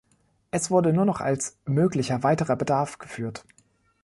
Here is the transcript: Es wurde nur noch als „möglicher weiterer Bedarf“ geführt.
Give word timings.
Es 0.49 0.71
wurde 0.71 0.93
nur 0.93 1.05
noch 1.05 1.21
als 1.21 1.59
„möglicher 1.67 2.23
weiterer 2.23 2.55
Bedarf“ 2.55 2.97
geführt. 2.97 3.45